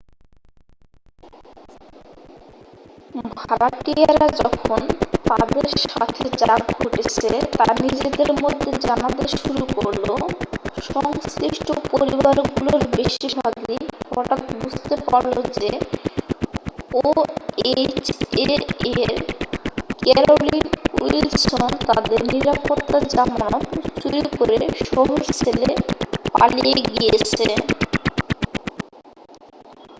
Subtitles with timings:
[3.37, 4.81] ভাড়াটিয়ারা যখন
[5.27, 10.07] তাদের সাথে যা ঘটেছে তা নিজেদের মধ্যে জানাতে শুরু করল
[10.87, 13.79] সংশ্লিষ্ঠ পরিবারগুলোর বেশিরভাগই
[14.07, 15.69] হঠাৎ বুঝতে পারল যে
[17.01, 19.11] ওএইচএ এর
[20.01, 20.65] ক্যারোলিন
[21.01, 23.65] উইলসন তাদের নিরাপত্তা জামানত
[23.99, 24.57] চুরি করে
[24.85, 25.69] শহর ছেড়ে
[26.31, 27.47] পালিয়ে গেছে